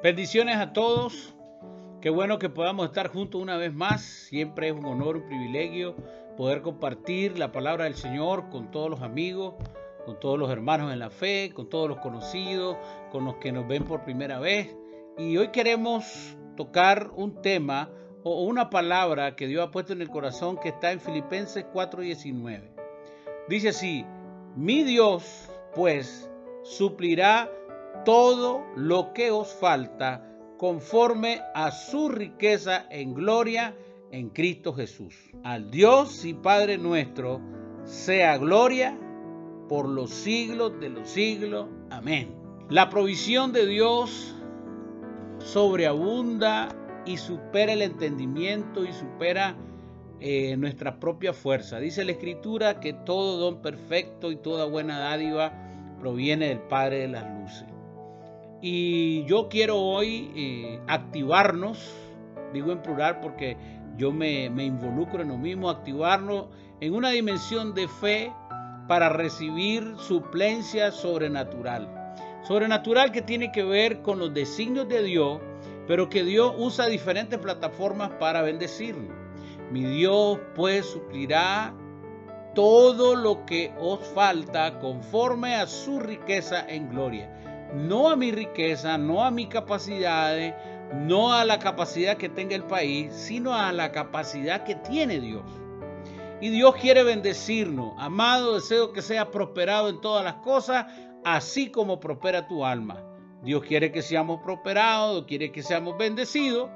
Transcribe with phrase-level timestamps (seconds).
[0.00, 1.34] Bendiciones a todos.
[2.00, 4.02] Qué bueno que podamos estar juntos una vez más.
[4.02, 5.96] Siempre es un honor, un privilegio
[6.36, 9.56] poder compartir la palabra del Señor con todos los amigos,
[10.06, 12.76] con todos los hermanos en la fe, con todos los conocidos,
[13.10, 14.72] con los que nos ven por primera vez.
[15.18, 17.90] Y hoy queremos tocar un tema
[18.22, 22.70] o una palabra que Dios ha puesto en el corazón que está en Filipenses 4:19.
[23.48, 24.06] Dice así,
[24.54, 26.30] mi Dios pues
[26.62, 27.50] suplirá
[28.04, 30.24] todo lo que os falta
[30.58, 33.74] conforme a su riqueza en gloria
[34.10, 35.14] en Cristo Jesús.
[35.44, 37.40] Al Dios y Padre nuestro
[37.84, 38.98] sea gloria
[39.68, 41.66] por los siglos de los siglos.
[41.90, 42.34] Amén.
[42.68, 44.34] La provisión de Dios
[45.38, 46.68] sobreabunda
[47.06, 49.56] y supera el entendimiento y supera
[50.20, 51.78] eh, nuestra propia fuerza.
[51.78, 55.52] Dice la Escritura que todo don perfecto y toda buena dádiva
[56.00, 57.77] proviene del Padre de las Luces.
[58.60, 61.94] Y yo quiero hoy eh, activarnos,
[62.52, 63.56] digo en plural porque
[63.96, 66.46] yo me, me involucro en lo mismo, activarnos
[66.80, 68.32] en una dimensión de fe
[68.88, 71.88] para recibir suplencia sobrenatural.
[72.42, 75.40] Sobrenatural que tiene que ver con los designios de Dios,
[75.86, 79.16] pero que Dios usa diferentes plataformas para bendecirnos.
[79.70, 81.74] Mi Dios pues suplirá
[82.56, 87.37] todo lo que os falta conforme a su riqueza en gloria
[87.74, 90.54] no a mi riqueza, no a mis capacidades,
[90.94, 95.44] no a la capacidad que tenga el país, sino a la capacidad que tiene Dios.
[96.40, 97.94] Y Dios quiere bendecirnos.
[97.98, 100.86] Amado, deseo que sea prosperado en todas las cosas,
[101.24, 103.02] así como prospera tu alma.
[103.42, 106.70] Dios quiere que seamos prosperados, quiere que seamos bendecidos.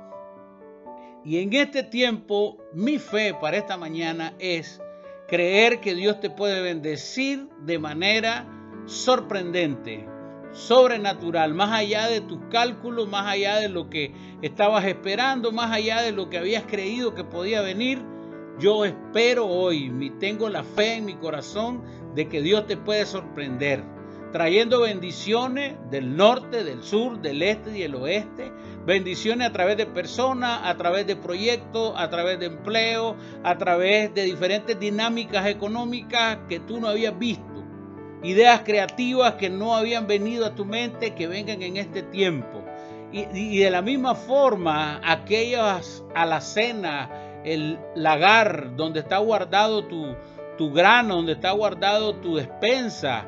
[1.25, 4.81] Y en este tiempo, mi fe para esta mañana es
[5.29, 8.47] creer que Dios te puede bendecir de manera
[8.87, 10.07] sorprendente,
[10.53, 16.03] sobrenatural, más allá de tus cálculos, más allá de lo que estabas esperando, más allá
[16.03, 18.03] de lo que habías creído que podía venir.
[18.59, 21.83] Yo espero hoy, tengo la fe en mi corazón
[22.15, 23.83] de que Dios te puede sorprender,
[24.31, 28.53] trayendo bendiciones del norte, del sur, del este y del oeste,
[28.85, 34.15] bendiciones a través de personas, a través de proyectos, a través de empleo, a través
[34.15, 37.52] de diferentes dinámicas económicas que tú no habías visto
[38.23, 42.63] ideas creativas que no habían venido a tu mente, que vengan en este tiempo.
[43.13, 47.11] Y, de la misma forma, aquellas alacenas,
[47.45, 50.17] el lagar donde está guardado tu,
[50.57, 53.27] tu grano, donde está guardado tu despensa,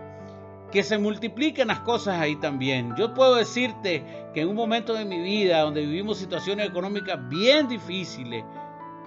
[0.73, 2.95] que se multipliquen las cosas ahí también.
[2.97, 7.69] Yo puedo decirte que en un momento de mi vida donde vivimos situaciones económicas bien
[7.69, 8.43] difíciles,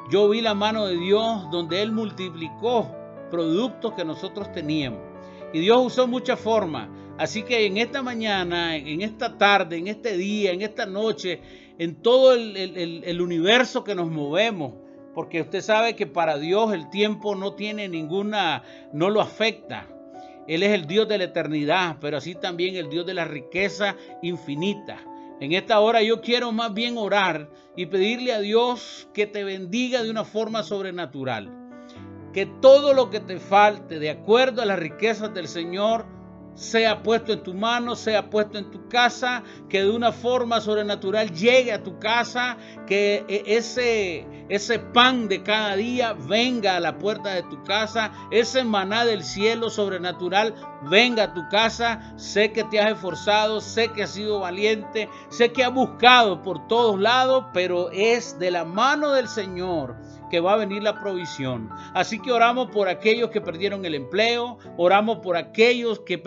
[0.09, 2.89] yo vi la mano de Dios donde Él multiplicó
[3.31, 5.01] productos que nosotros teníamos.
[5.53, 6.89] Y Dios usó muchas formas.
[7.17, 11.41] Así que en esta mañana, en esta tarde, en este día, en esta noche,
[11.79, 14.73] en todo el, universo que nos movemos,
[15.15, 18.63] porque usted sabe que para Dios el tiempo no tiene ninguna,
[18.93, 19.87] no lo afecta.
[20.47, 23.95] Él es el Dios de la eternidad, pero así también el Dios de la riqueza
[24.21, 24.99] infinita.
[25.39, 30.03] En esta hora yo quiero más bien orar y pedirle a Dios que te bendiga
[30.03, 31.56] de una forma sobrenatural
[32.37, 36.05] que todo lo que te falte de acuerdo a las riquezas del Señor
[36.57, 41.31] sea puesto en tu mano, sea puesto en tu casa, que de una forma sobrenatural
[41.31, 42.57] llegue a tu casa,
[42.87, 48.11] que e, ese, ese pan de cada día venga a la puerta de tu casa,
[48.31, 50.55] ese maná del cielo sobrenatural
[50.89, 52.13] venga a tu casa.
[52.17, 56.67] Sé que te has esforzado, sé que has sido valiente, sé que has buscado por
[56.67, 59.95] todos lados, pero es de la mano del Señor
[60.29, 61.69] que va a venir la provisión.
[61.93, 66.17] Así que oramos por aquellos que perdieron el empleo, oramos por aquellos que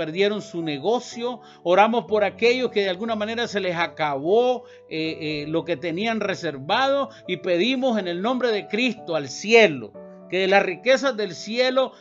[0.41, 5.65] su negocio, oramos por aquellos que de alguna manera se les acabó eh, eh, lo
[5.65, 9.93] que tenían reservado y pedimos en el nombre de Cristo al cielo
[10.29, 11.93] que de las riquezas del cielo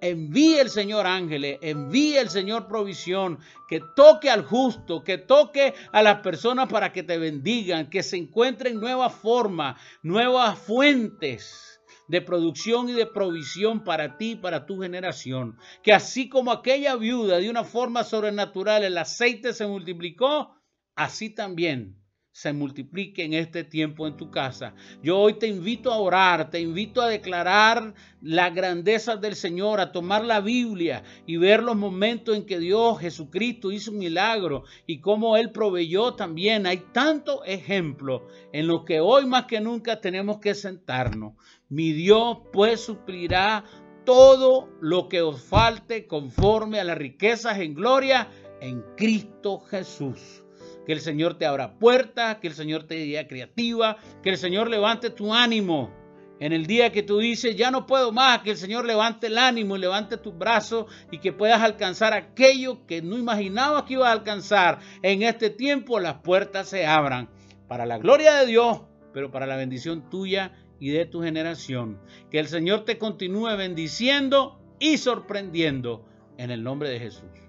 [0.00, 6.02] Envíe el Señor ángeles, envíe el Señor provisión, que toque al justo, que toque a
[6.02, 11.77] las personas para que te bendigan, que se encuentren nuevas formas, nuevas fuentes
[12.08, 15.56] de producción y de provisión para ti y para tu generación.
[15.82, 20.56] Que así como aquella viuda de una forma sobrenatural el aceite se multiplicó,
[20.96, 21.98] así también
[22.38, 24.72] se multiplique en este tiempo en tu casa.
[25.02, 29.90] Yo hoy te invito a orar, te invito a declarar la grandeza del Señor, a
[29.90, 35.00] tomar la Biblia y ver los momentos en que Dios Jesucristo hizo un milagro y
[35.00, 36.66] cómo Él proveyó también.
[36.66, 41.32] Hay tantos ejemplos en los que hoy más que nunca tenemos que sentarnos.
[41.68, 43.64] Mi Dios pues suplirá
[44.04, 48.28] todo lo que os falte conforme a las riquezas en gloria
[48.60, 50.44] en Cristo Jesús.
[50.88, 54.70] Que el Señor te abra puertas, que el Señor te dé creativa, que el Señor
[54.70, 55.92] levante tu ánimo.
[56.40, 59.36] En el día que tú dices, ya no puedo más, que el Señor levante el
[59.36, 64.08] ánimo y levante tus brazos y que puedas alcanzar aquello que no imaginabas que ibas
[64.08, 64.78] a alcanzar.
[65.02, 67.28] En este tiempo las puertas se abran
[67.68, 68.80] para la gloria de Dios,
[69.12, 72.00] pero para la bendición tuya y de tu generación.
[72.30, 76.06] Que el Señor te continúe bendiciendo y sorprendiendo
[76.38, 77.47] en el nombre de Jesús.